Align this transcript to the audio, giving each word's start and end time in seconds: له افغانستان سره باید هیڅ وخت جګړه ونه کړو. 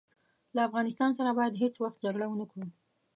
له 0.55 0.61
افغانستان 0.67 1.11
سره 1.17 1.31
باید 1.39 1.59
هیڅ 1.63 1.75
وخت 1.79 1.97
جګړه 2.05 2.25
ونه 2.27 2.45
کړو. 2.51 2.65